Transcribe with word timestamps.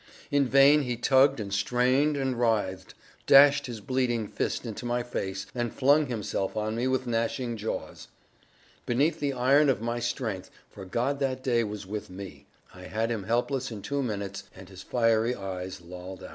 In 0.31 0.47
vain 0.47 0.81
he 0.81 0.97
tugged 0.97 1.39
and 1.39 1.53
strained 1.53 2.17
and 2.17 2.39
writhed, 2.39 2.95
dashed 3.27 3.67
his 3.67 3.81
bleeding 3.81 4.27
fist 4.27 4.65
into 4.65 4.83
my 4.83 5.03
face, 5.03 5.45
and 5.53 5.71
flung 5.71 6.07
himself 6.07 6.57
on 6.57 6.75
me 6.75 6.87
with 6.87 7.05
gnashing 7.05 7.55
jaws. 7.55 8.07
Beneath 8.87 9.19
the 9.19 9.31
iron 9.33 9.69
of 9.69 9.79
my 9.79 9.99
strength 9.99 10.49
for 10.71 10.85
God 10.85 11.19
that 11.19 11.43
day 11.43 11.63
was 11.63 11.85
with 11.85 12.09
me 12.09 12.47
I 12.73 12.85
had 12.85 13.11
him 13.11 13.25
helpless 13.25 13.69
in 13.69 13.83
two 13.83 14.01
minutes, 14.01 14.45
and 14.55 14.69
his 14.69 14.81
fiery 14.81 15.35
eyes 15.35 15.81
lolled 15.81 16.23
out. 16.23 16.29